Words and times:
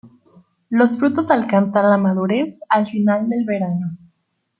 Los 0.69 0.97
frutos 0.97 1.29
alcanzan 1.29 1.87
la 1.91 1.97
madurez 1.97 2.57
al 2.69 2.87
final 2.89 3.29
del 3.29 3.45
verano. 3.45 3.97